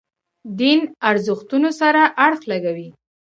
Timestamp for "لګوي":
2.51-2.89